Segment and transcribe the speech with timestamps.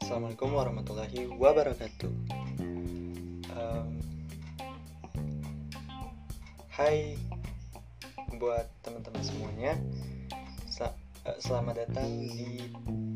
[0.00, 2.08] Assalamualaikum warahmatullahi wabarakatuh.
[3.52, 4.00] Um,
[6.72, 7.20] hai
[8.40, 9.76] buat teman-teman semuanya.
[10.64, 10.96] Sel-
[11.28, 12.64] eh, selamat datang di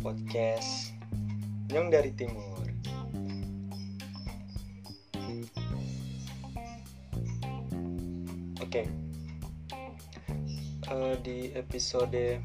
[0.05, 0.93] podcast
[1.73, 2.69] Nyong dari Timur.
[8.61, 8.85] Oke.
[8.85, 9.04] Eh,
[11.25, 12.37] di episode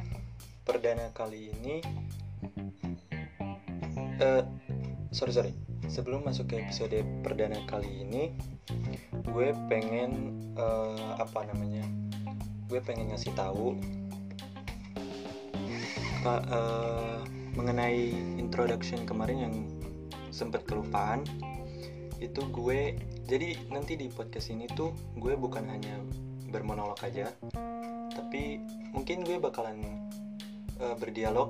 [0.63, 1.83] perdana kali ini
[4.23, 4.43] eh
[5.11, 5.53] sorry sorry.
[5.91, 8.31] Sebelum masuk ke episode perdana kali ini
[9.27, 11.83] gue pengen eh, apa namanya
[12.71, 13.75] gue pengen ngasih tahu
[16.23, 17.19] ka- eh,
[17.59, 19.55] mengenai introduction kemarin yang
[20.31, 21.27] sempet kelupaan.
[22.23, 22.95] Itu gue
[23.27, 25.99] jadi nanti di podcast ini tuh gue bukan hanya
[26.47, 27.27] bermonolog aja
[28.29, 28.61] tapi
[28.93, 29.81] mungkin gue bakalan
[30.77, 31.49] eh, berdialog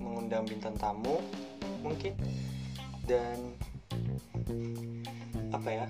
[0.00, 1.20] mengundang bintang tamu
[1.84, 2.16] mungkin.
[3.04, 3.52] Dan
[5.52, 5.86] apa ya?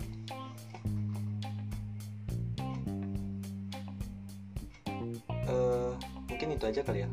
[5.31, 5.91] Eh,
[6.27, 7.11] mungkin itu aja kali ya.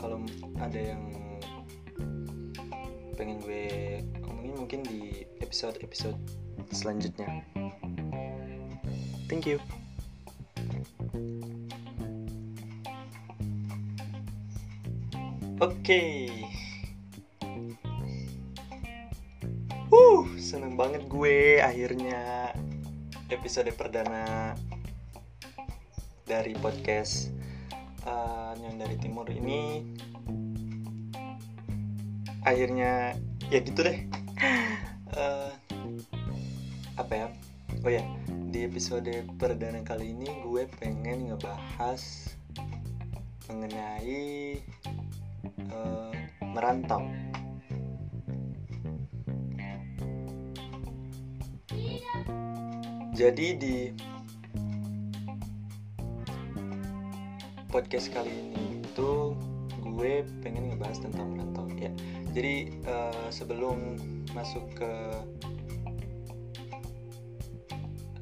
[0.00, 0.24] Kalau
[0.56, 1.04] ada yang
[3.20, 6.16] pengen gue omongin mungkin di episode episode
[6.72, 7.44] selanjutnya.
[9.28, 9.60] Thank you
[15.60, 16.04] oke
[19.86, 22.50] Uh, seneng banget gue akhirnya
[23.30, 24.52] episode perdana
[26.26, 27.30] dari podcast
[28.02, 29.86] uh, Nyon dari Timur ini
[32.46, 33.14] akhirnya
[33.50, 33.98] ya gitu deh.
[35.16, 35.52] Eh,
[37.00, 37.28] apa ya?
[37.80, 38.04] Oh ya,
[38.52, 39.08] di episode
[39.40, 42.36] perdana kali ini gue pengen ngebahas
[43.48, 44.60] mengenai
[45.50, 47.02] eh, merantau.
[53.16, 53.76] Jadi di
[57.72, 59.32] podcast kali ini itu
[59.80, 61.88] gue pengen ngebahas tentang merantau ya.
[62.36, 63.96] Jadi eh, sebelum
[64.36, 64.92] masuk ke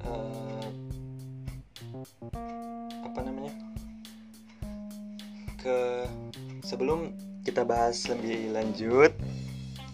[0.07, 0.69] eh,
[3.03, 3.55] apa namanya
[5.59, 6.07] ke
[6.65, 7.13] sebelum
[7.45, 9.13] kita bahas lebih lanjut,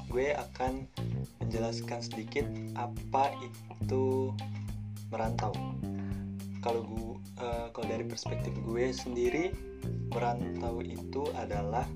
[0.06, 0.86] gue akan
[1.42, 2.46] menjelaskan sedikit
[2.78, 3.34] apa
[3.82, 4.30] itu
[5.10, 5.50] merantau.
[6.62, 7.10] Kalau gue
[7.72, 9.50] kalau dari perspektif gue sendiri,
[10.12, 11.88] merantau itu adalah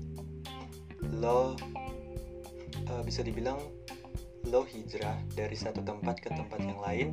[1.21, 1.53] lo
[2.89, 3.61] eh, bisa dibilang
[4.45, 7.09] lo hijrah dari satu tempat ke tempat yang lain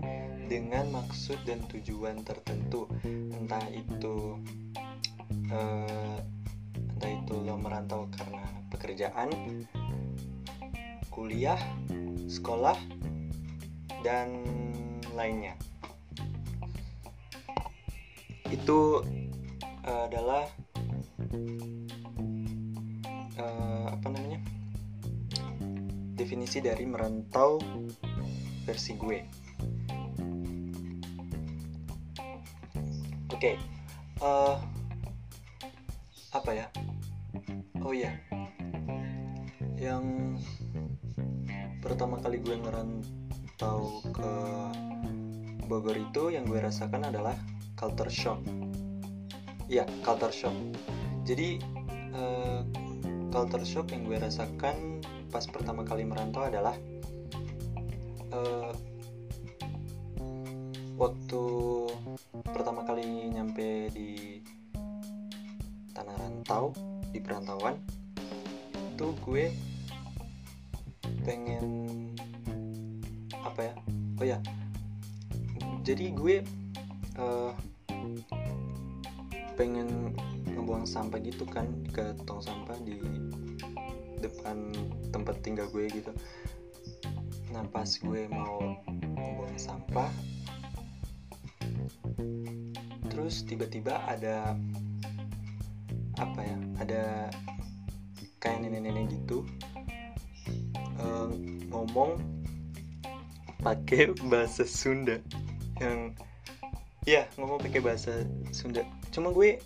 [0.49, 2.89] dengan maksud dan tujuan tertentu.
[3.05, 4.37] Entah itu
[5.53, 6.12] eh,
[7.41, 9.33] lo merantau karena pekerjaan,
[11.09, 11.57] kuliah,
[12.29, 12.77] sekolah,
[14.05, 14.45] dan
[15.17, 15.57] lainnya.
[18.53, 19.01] Itu
[19.65, 20.45] eh, adalah
[23.41, 24.41] eh, apa namanya?
[26.13, 27.57] Definisi dari merantau
[28.69, 29.19] versi gue.
[33.33, 33.57] Oke,
[34.21, 34.57] eh,
[36.33, 36.92] apa ya?
[37.93, 38.17] Oh ya,
[39.77, 40.33] yang
[41.85, 44.33] pertama kali gue ngerantau ke
[45.69, 47.37] Bogor itu yang gue rasakan adalah
[47.77, 48.41] culture shock.
[49.69, 50.57] Iya, culture shock.
[51.29, 51.61] Jadi
[52.17, 52.65] eh,
[53.29, 56.73] culture shock yang gue rasakan pas pertama kali merantau adalah
[58.33, 58.73] eh,
[60.97, 61.45] waktu
[62.41, 64.41] pertama kali nyampe di
[65.93, 66.73] tanah rantau
[67.13, 67.77] di perantauan
[68.97, 69.53] itu gue
[71.23, 71.65] pengen
[73.45, 73.75] apa ya?
[74.19, 74.39] Oh ya
[75.83, 76.47] jadi gue
[77.19, 77.53] eh,
[79.59, 80.15] pengen
[80.55, 82.99] ngebuang sampah gitu kan ke tong sampah di
[84.23, 84.71] depan
[85.11, 86.15] tempat tinggal gue gitu.
[87.51, 90.09] Nah pas gue mau ngebuang sampah
[93.11, 94.57] terus tiba-tiba ada
[96.23, 97.03] apa ya ada
[98.39, 99.43] kayak nenek-nenek gitu
[101.03, 101.31] eh,
[101.71, 102.23] ngomong
[103.63, 105.23] pakai bahasa Sunda
[105.79, 106.15] yang
[107.03, 108.87] ya ngomong pakai bahasa Sunda.
[109.11, 109.59] Cuma gue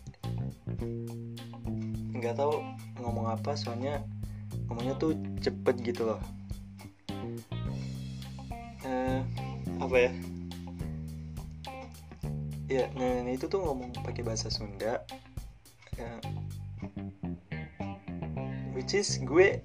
[2.17, 2.65] nggak tahu
[3.01, 4.01] ngomong apa soalnya
[4.69, 6.21] ngomongnya tuh cepet gitu loh.
[8.87, 9.21] Eh,
[9.81, 10.13] apa ya?
[12.67, 15.05] Ya nenek itu tuh ngomong pakai bahasa Sunda
[15.97, 16.13] ya,
[18.77, 19.61] which is gue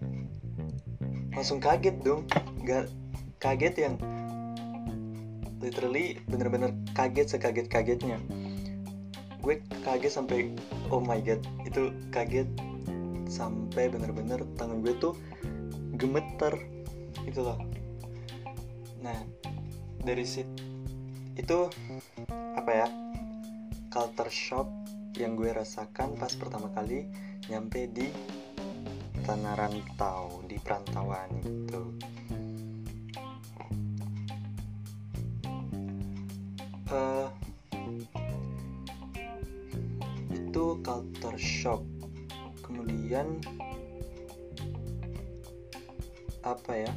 [1.35, 2.27] langsung kaget dong.
[2.63, 2.87] Gak
[3.43, 3.95] kaget yang
[5.61, 8.17] literally bener-bener kaget sekaget kagetnya
[9.41, 10.53] gue kaget sampai
[10.93, 12.45] oh my god itu kaget
[13.25, 15.17] sampai bener-bener tangan gue tuh
[15.97, 16.53] gemeter.
[17.25, 17.57] Gitu loh.
[19.01, 19.17] Nah
[20.01, 20.49] dari situ
[21.39, 21.71] itu
[22.53, 22.87] apa ya?
[23.91, 24.67] Culture shock
[25.21, 27.05] yang gue rasakan pas pertama kali
[27.45, 28.09] nyampe di
[29.21, 31.83] tanah rantau di perantauan itu.
[36.89, 37.29] Uh,
[40.33, 41.85] itu culture shock.
[42.65, 43.37] Kemudian
[46.41, 46.93] apa ya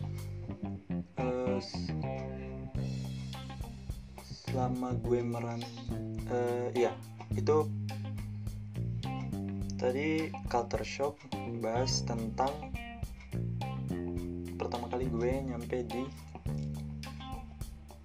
[1.20, 1.60] uh,
[4.24, 5.60] selama gue meran
[6.32, 6.96] uh, ya
[7.36, 7.68] itu
[10.54, 11.18] culture shock
[11.58, 12.70] bahas tentang
[14.54, 16.06] pertama kali gue nyampe di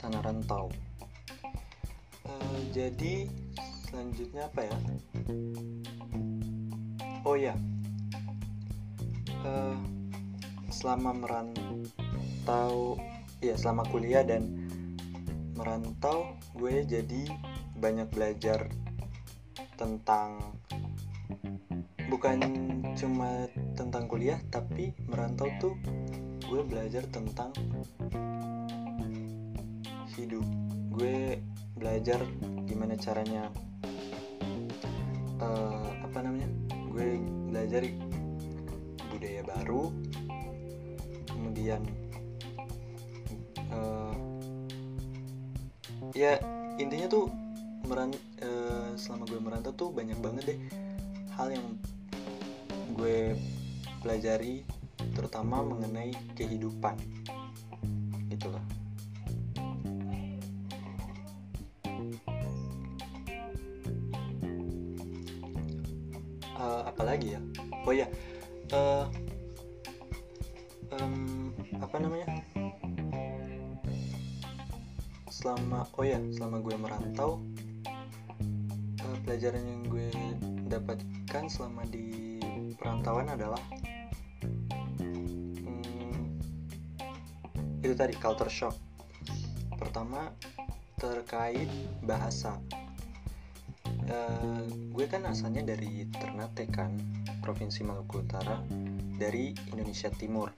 [0.02, 0.74] tanah rantau.
[2.26, 3.30] Uh, jadi
[3.86, 4.78] selanjutnya apa ya?
[7.22, 7.54] Oh ya
[9.46, 9.78] uh,
[10.74, 12.98] selama merantau
[13.46, 14.50] ya selama kuliah dan
[15.54, 17.30] merantau gue jadi
[17.78, 18.74] banyak belajar
[19.78, 20.59] tentang
[22.20, 22.44] bukan
[23.00, 23.48] cuma
[23.80, 25.72] tentang kuliah tapi merantau tuh
[26.52, 27.56] gue belajar tentang
[30.20, 30.44] hidup.
[30.92, 31.40] Gue
[31.80, 32.20] belajar
[32.68, 33.48] gimana caranya
[35.40, 36.52] uh, apa namanya?
[36.92, 37.88] Gue belajar
[39.16, 39.88] budaya baru
[41.32, 41.80] kemudian
[43.72, 44.12] uh,
[46.12, 46.36] ya
[46.76, 47.32] intinya tuh
[47.88, 48.12] meran
[48.44, 50.60] uh, selama gue merantau tuh banyak banget deh
[51.40, 51.80] hal yang
[53.00, 53.32] gue
[54.04, 54.68] pelajari
[55.16, 57.00] terutama mengenai kehidupan.
[58.28, 58.66] Gitu loh.
[66.60, 67.42] Uh, apalagi ya?
[67.88, 68.08] Oh ya
[68.76, 69.08] uh,
[71.00, 72.28] um, apa namanya?
[75.32, 77.40] Selama oh ya selama gue merantau
[79.00, 80.12] uh, pelajaran yang gue
[80.68, 82.29] dapatkan selama di
[82.80, 83.60] perantauan adalah
[85.04, 86.40] hmm,
[87.84, 88.76] itu tadi culture shock.
[89.76, 90.32] Pertama
[90.96, 91.68] terkait
[92.04, 92.56] bahasa.
[94.10, 96.98] Uh, gue kan asalnya dari Ternate kan
[97.46, 98.58] provinsi Maluku Utara
[99.22, 100.50] dari Indonesia Timur.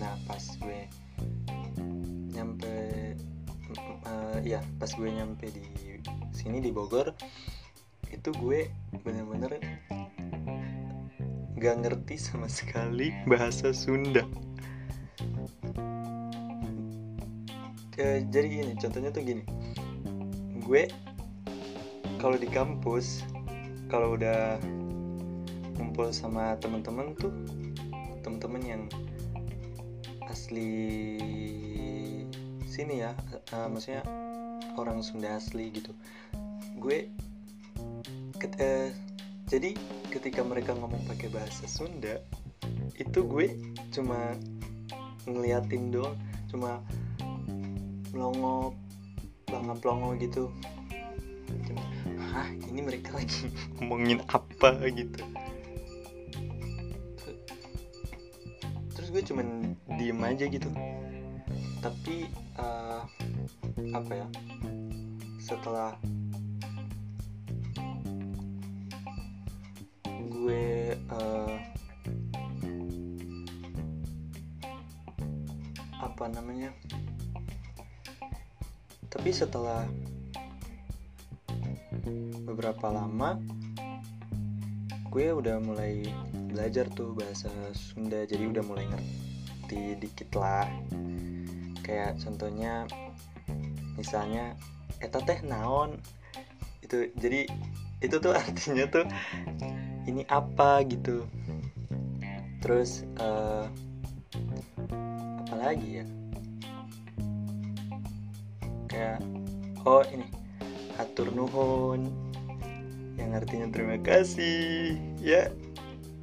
[0.00, 0.90] Nah pas gue
[2.34, 2.74] nyampe
[4.06, 5.66] uh, ya pas gue nyampe di
[6.34, 7.14] sini di Bogor
[8.10, 8.66] itu gue
[9.04, 9.77] bener-bener
[11.58, 14.22] gak ngerti sama sekali bahasa Sunda.
[17.98, 19.42] E, jadi gini contohnya tuh gini.
[20.62, 20.86] Gue
[22.22, 23.26] kalau di kampus
[23.90, 24.62] kalau udah
[25.78, 27.34] ngumpul sama temen-temen tuh
[28.22, 28.82] temen-temen yang
[30.30, 31.18] asli
[32.68, 33.10] sini ya
[33.50, 34.06] uh, maksudnya
[34.78, 35.90] orang Sunda asli gitu.
[36.78, 37.10] Gue
[38.38, 38.90] ket, uh,
[39.50, 39.74] jadi
[40.08, 42.20] ketika mereka ngomong pakai bahasa Sunda
[42.96, 43.54] itu gue
[43.92, 44.34] cuma
[45.28, 46.16] ngeliatin doang
[46.48, 46.80] cuma
[48.12, 48.72] melongo
[49.48, 50.44] bangga pelongo gitu.
[51.64, 51.82] Cuma
[52.32, 53.48] hah ini mereka lagi
[53.80, 55.20] ngomongin apa gitu?
[58.96, 59.42] Terus gue cuma
[59.96, 60.68] diem aja gitu.
[61.80, 62.28] Tapi
[62.60, 63.04] uh,
[63.94, 64.26] apa ya
[65.38, 65.96] setelah
[71.12, 71.54] uh,
[75.98, 76.74] apa namanya?
[79.08, 79.88] Tapi setelah
[82.44, 83.38] beberapa lama
[85.08, 86.04] gue udah mulai
[86.52, 88.22] belajar tuh bahasa Sunda.
[88.28, 90.68] Jadi udah mulai ngerti dikit lah.
[91.80, 92.84] Kayak contohnya
[93.96, 94.54] misalnya
[95.00, 95.96] eta teh naon?
[96.84, 97.48] Itu jadi
[97.98, 99.04] itu tuh artinya tuh
[100.08, 101.28] ini apa gitu.
[102.64, 103.68] Terus uh,
[105.44, 106.06] apa lagi ya?
[108.88, 109.20] Kayak
[109.84, 110.24] oh ini
[110.96, 112.08] atur nuhun.
[113.20, 114.96] Yang artinya terima kasih.
[115.20, 115.52] Ya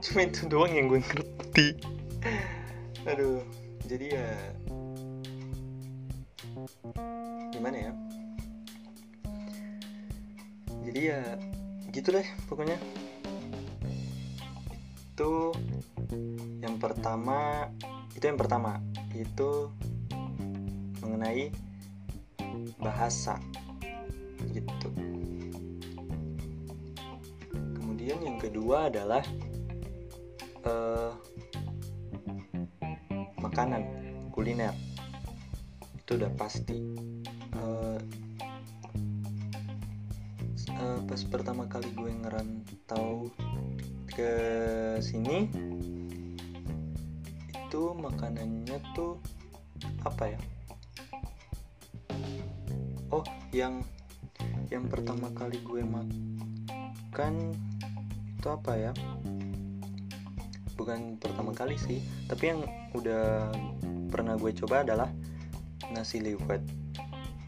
[0.01, 1.77] cuma itu doang yang gue ngerti.
[3.05, 3.45] Aduh
[3.85, 4.29] jadi ya
[7.53, 7.91] gimana ya?
[10.85, 11.21] Jadi ya
[11.93, 12.75] gitu deh pokoknya
[15.15, 15.55] itu
[16.59, 17.71] yang pertama
[18.11, 18.83] itu yang pertama
[19.15, 19.71] itu
[20.99, 21.55] mengenai
[22.83, 23.39] bahasa
[24.51, 24.91] gitu.
[27.79, 29.23] Kemudian yang kedua adalah
[30.67, 31.15] uh,
[33.39, 33.87] makanan
[34.35, 34.75] kuliner.
[35.95, 36.75] Itu udah pasti
[37.55, 37.99] uh,
[40.75, 43.31] uh, pas pertama kali gue ngerantau
[44.15, 44.31] ke
[45.03, 45.51] sini.
[47.51, 49.19] Itu makanannya tuh
[50.07, 50.39] apa ya?
[53.11, 53.83] Oh yang
[54.71, 57.33] yang pertama kali gue makan
[58.39, 58.91] itu apa ya?
[60.79, 61.99] Bukan pertama kali sih
[62.31, 62.63] tapi yang
[62.95, 63.51] udah
[64.07, 65.11] pernah gue coba adalah
[65.91, 66.63] nasi liwet.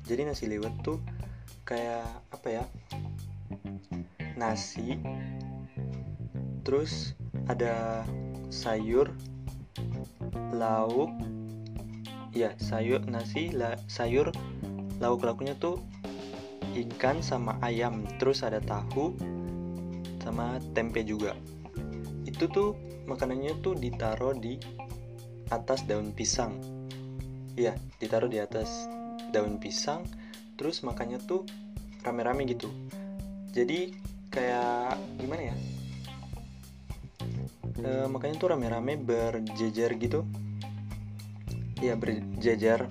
[0.04, 1.00] Jadi nasi liwet tuh
[1.64, 2.04] kayak
[2.36, 2.64] apa ya?
[4.36, 5.00] Nasi
[6.68, 7.16] terus
[7.48, 8.04] ada
[8.52, 9.16] sayur
[10.52, 11.16] lauk.
[12.36, 14.36] Ya sayur nasi la, sayur
[15.00, 15.80] lauk lauknya tuh
[16.76, 18.04] ikan sama ayam.
[18.20, 19.16] Terus ada tahu
[20.20, 21.40] sama tempe juga.
[22.28, 22.76] Itu tuh
[23.08, 24.60] makanannya tuh ditaruh di
[25.48, 26.60] atas daun pisang.
[27.56, 28.92] Iya ditaruh di atas
[29.32, 30.04] daun pisang
[30.60, 31.48] terus makannya tuh
[32.04, 32.68] rame-rame gitu.
[33.56, 33.96] Jadi
[34.30, 35.77] kayak gimana ya
[37.82, 40.26] e, makanya tuh rame-rame berjejer gitu.
[41.82, 42.90] Ya berjejer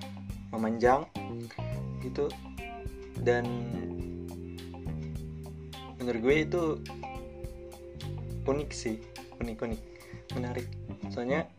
[0.51, 1.07] memanjang.
[2.03, 2.31] Gitu
[3.21, 3.43] dan
[5.97, 6.63] menurut gue itu
[8.47, 8.95] unik sih.
[9.41, 9.81] Unik unik.
[10.37, 10.67] Menarik.
[11.11, 11.49] Soalnya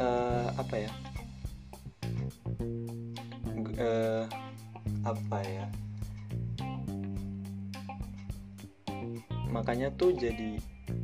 [0.00, 0.90] uh, apa ya?
[3.78, 4.24] Uh,
[5.06, 5.66] apa ya?
[9.52, 10.56] Makanya tuh jadi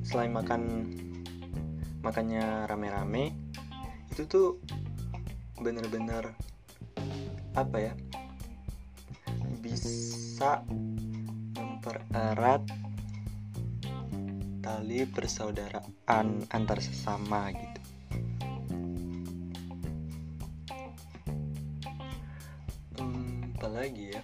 [0.09, 0.88] selain makan
[2.00, 3.37] makannya rame-rame
[4.09, 4.49] itu tuh
[5.61, 6.33] bener-bener
[7.53, 7.93] apa ya
[9.61, 10.65] bisa
[11.61, 12.65] mempererat
[14.65, 17.81] tali persaudaraan antar sesama gitu.
[22.97, 24.23] Hmm, apalagi ya?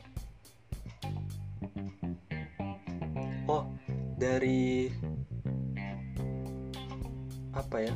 [3.45, 3.69] Oh,
[4.17, 4.88] dari
[7.55, 7.95] apa ya?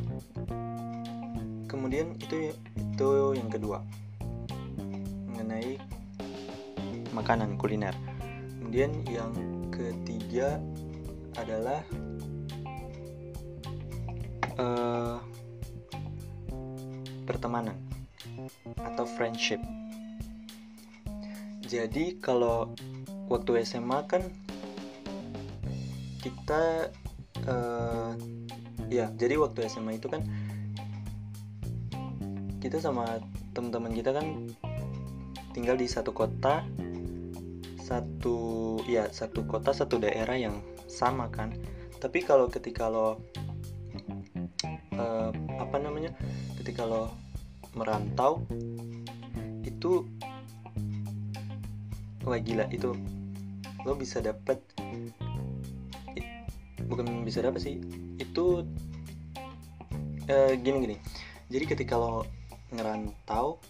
[1.69, 3.85] Kemudian itu itu yang kedua
[5.29, 5.77] mengenai
[7.13, 7.93] makanan kuliner.
[8.59, 9.33] Kemudian yang
[9.75, 10.63] ketiga
[11.37, 11.83] adalah
[14.59, 15.19] uh,
[17.27, 17.77] pertemanan
[18.81, 19.61] atau friendship.
[21.69, 22.73] Jadi kalau
[23.29, 24.25] waktu SMA kan
[26.25, 26.89] kita
[27.45, 28.17] uh,
[28.89, 30.25] ya jadi waktu SMA itu kan
[32.59, 33.23] kita sama
[33.55, 34.51] teman-teman kita kan
[35.55, 36.67] tinggal di satu kota
[37.89, 38.37] satu
[38.85, 41.57] ya satu kota satu daerah yang sama kan.
[41.97, 43.25] Tapi kalau ketika lo
[44.99, 46.13] uh, apa namanya
[46.61, 47.09] ketika lo
[47.73, 48.45] merantau
[49.65, 50.05] itu
[52.29, 52.93] wah gila itu
[53.89, 54.61] lo bisa dapet
[56.89, 57.77] bukan bisa dapet sih
[58.19, 58.67] itu
[60.29, 60.97] uh, gini gini.
[61.49, 62.29] Jadi ketika lo
[62.75, 63.63] ngerantau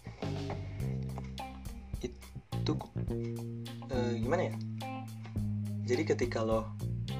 [2.03, 2.71] itu
[3.89, 4.55] uh, gimana ya?
[5.87, 6.69] Jadi ketika lo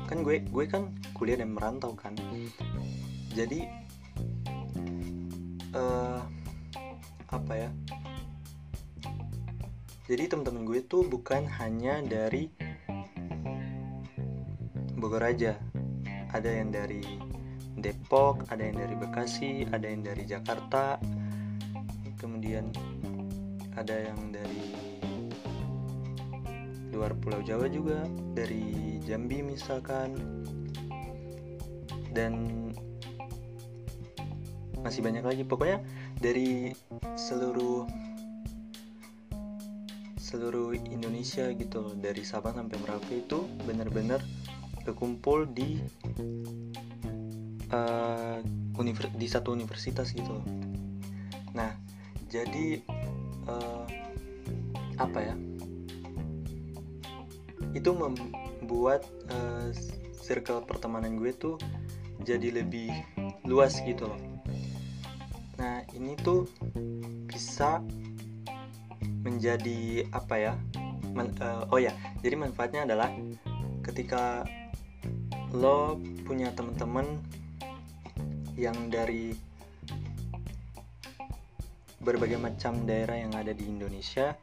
[0.09, 2.17] kan gue gue kan kuliah dan merantau kan.
[3.33, 3.69] Jadi
[5.77, 6.21] uh,
[7.29, 7.69] apa ya?
[10.09, 12.49] Jadi teman-teman gue tuh bukan hanya dari
[14.97, 15.68] Bogor aja
[16.33, 17.01] ada yang dari
[17.79, 20.99] Depok ada yang dari Bekasi ada yang dari Jakarta.
[22.19, 22.67] Kemudian
[23.79, 24.75] ada yang dari
[26.91, 28.03] luar Pulau Jawa juga
[28.35, 30.19] dari Jambi misalkan.
[32.11, 32.67] Dan
[34.83, 35.43] masih banyak lagi.
[35.47, 35.79] Pokoknya
[36.19, 36.75] dari
[37.15, 37.87] seluruh
[40.19, 44.21] seluruh Indonesia gitu dari Sabang sampai Merauke itu benar-benar
[44.85, 45.79] kekumpul di
[47.71, 48.39] uh,
[49.19, 50.39] di satu universitas gitu
[51.51, 51.75] nah
[52.29, 52.79] jadi
[53.49, 53.85] uh,
[55.01, 55.35] apa ya?
[57.73, 59.73] Itu membuat uh,
[60.21, 61.55] circle pertemanan gue tuh
[62.21, 62.93] jadi lebih
[63.49, 64.21] luas gitu loh.
[65.57, 66.45] Nah ini tuh
[67.25, 67.81] bisa
[69.25, 70.53] menjadi apa ya?
[71.09, 73.09] Man, uh, oh ya jadi manfaatnya adalah
[73.81, 74.45] ketika
[75.55, 77.21] lo punya temen-temen
[78.59, 79.33] yang dari
[81.99, 84.35] berbagai macam daerah yang ada di Indonesia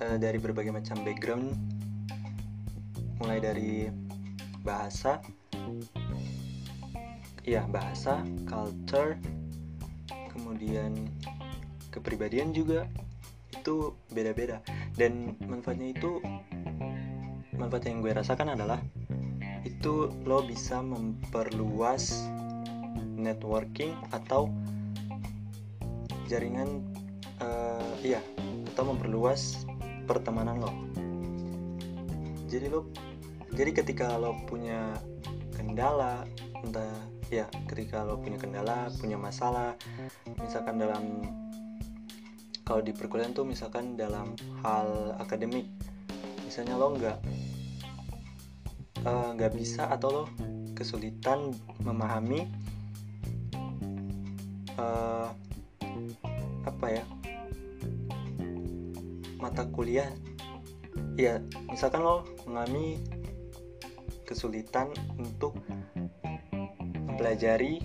[0.00, 1.54] uh, dari berbagai macam background
[3.20, 3.86] mulai dari
[4.64, 5.20] bahasa
[7.44, 9.16] ya bahasa culture
[10.32, 11.08] kemudian
[11.90, 12.86] kepribadian juga
[13.60, 14.64] itu beda-beda.
[14.96, 16.22] Dan manfaatnya itu
[17.52, 18.80] manfaat yang gue rasakan adalah
[19.80, 22.28] itu lo bisa memperluas
[23.16, 24.52] networking atau
[26.28, 26.84] jaringan
[27.40, 28.20] uh, iya
[28.76, 29.64] atau memperluas
[30.04, 30.68] pertemanan lo.
[32.52, 32.92] Jadi lo
[33.56, 35.00] jadi ketika lo punya
[35.56, 36.28] kendala
[36.60, 37.00] entah
[37.32, 39.80] ya ketika lo punya kendala punya masalah
[40.44, 41.24] misalkan dalam
[42.68, 45.64] kalau di perkuliahan tuh misalkan dalam hal akademik
[46.44, 47.16] misalnya lo nggak
[49.06, 50.24] nggak uh, bisa atau lo
[50.76, 52.48] kesulitan memahami
[54.76, 55.28] uh,
[56.64, 57.04] apa ya
[59.40, 60.08] mata kuliah.
[61.16, 63.00] Ya misalkan lo mengalami
[64.28, 65.56] kesulitan untuk
[67.08, 67.80] mempelajari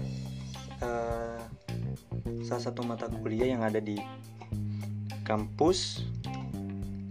[0.83, 1.41] uh,
[2.45, 3.97] salah satu mata kuliah yang ada di
[5.25, 6.05] kampus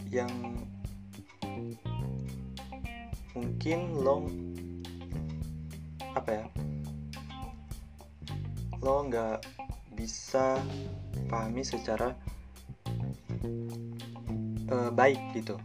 [0.09, 0.31] yang
[3.65, 4.29] mungkin lo
[6.13, 6.45] apa ya?
[8.85, 9.41] Lo nggak
[9.97, 10.61] bisa
[11.33, 12.13] pahami secara
[14.69, 15.57] uh, baik gitu.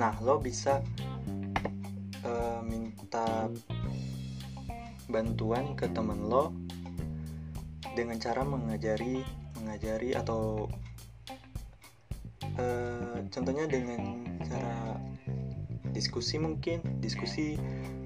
[0.00, 0.80] Nah lo bisa
[2.24, 3.52] uh, minta
[5.12, 6.56] bantuan ke temen lo
[7.92, 9.20] dengan cara mengajari
[9.60, 10.64] mengajari atau
[12.56, 14.96] uh, contohnya dengan cara
[15.90, 17.58] diskusi mungkin diskusi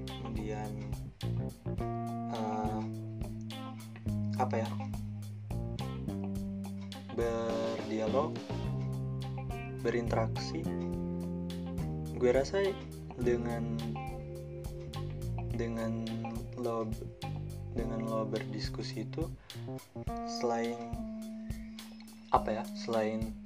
[0.09, 0.69] kemudian
[2.33, 2.81] uh,
[4.41, 4.69] apa ya?
[7.15, 8.35] Berdialog
[9.85, 10.65] berinteraksi.
[12.17, 12.63] Gue rasa
[13.21, 13.77] dengan
[15.55, 16.03] dengan
[16.59, 16.89] lo
[17.75, 19.23] dengan lo berdiskusi itu
[20.27, 20.79] selain
[22.33, 22.63] apa ya?
[22.75, 23.44] Selain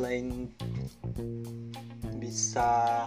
[0.00, 0.48] selain
[2.16, 3.04] bisa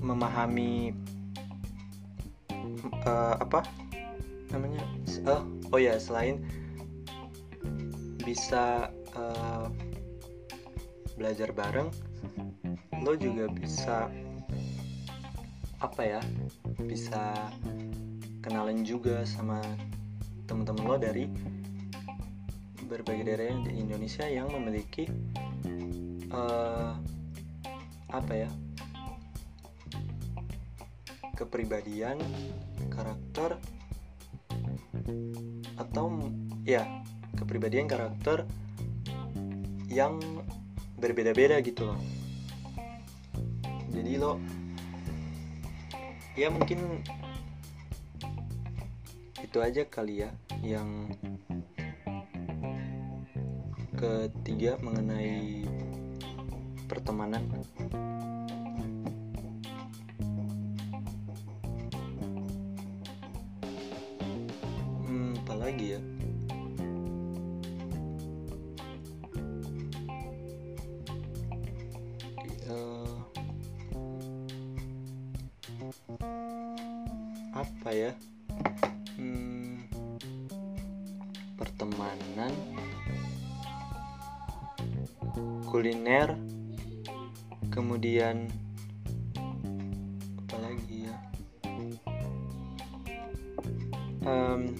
[0.00, 0.96] memahami
[3.04, 3.68] uh, apa
[4.48, 4.80] namanya?
[5.28, 5.44] Oh
[5.76, 6.40] oh ya selain
[8.24, 9.68] bisa uh,
[11.20, 11.92] belajar bareng
[13.04, 14.08] lo juga bisa
[15.84, 16.20] apa ya
[16.80, 17.52] bisa
[18.40, 19.60] kenalan juga sama
[20.48, 21.28] temen-temen lo dari
[22.84, 25.08] berbagai daerah di Indonesia yang memiliki
[26.30, 26.94] uh,
[28.12, 28.50] apa ya
[31.34, 32.22] kepribadian
[32.92, 33.58] karakter
[35.74, 36.30] atau
[36.62, 36.86] ya
[37.34, 38.46] kepribadian karakter
[39.90, 40.22] yang
[40.98, 42.00] berbeda-beda gitu loh.
[43.90, 44.38] Jadi lo
[46.34, 47.02] ya mungkin
[49.38, 50.30] itu aja kali ya
[50.66, 51.10] yang
[53.94, 55.62] ketiga mengenai
[56.90, 57.46] pertemanan.
[65.06, 66.00] Hmm, apa lagi ya?
[72.64, 73.20] Uh,
[77.54, 78.12] apa ya
[85.74, 86.38] kuliner
[87.74, 88.46] kemudian
[90.46, 91.16] apa lagi ya?
[94.22, 94.70] Um,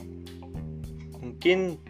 [1.18, 1.82] mungkin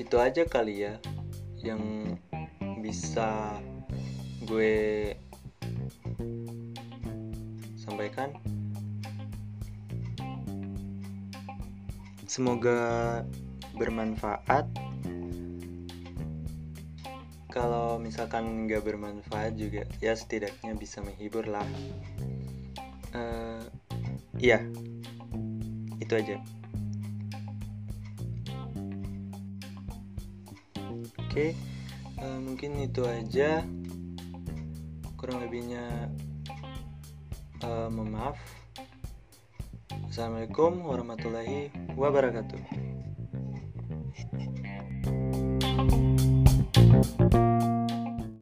[0.00, 0.96] itu aja kali ya
[1.60, 2.16] yang
[2.80, 3.60] bisa
[4.48, 5.12] gue
[7.76, 8.32] sampaikan.
[12.24, 13.20] Semoga
[13.76, 14.89] bermanfaat
[17.50, 21.66] kalau misalkan nggak bermanfaat juga ya setidaknya bisa menghibur lah.
[23.10, 23.58] Uh,
[24.38, 24.62] ya
[25.98, 26.38] itu aja.
[31.20, 31.50] Oke okay,
[32.18, 33.66] uh, eh, mungkin itu aja.
[35.18, 36.08] Kurang lebihnya
[37.66, 38.38] uh, mohon maaf.
[40.10, 42.79] Assalamualaikum warahmatullahi wabarakatuh
[47.02, 47.79] Thank you.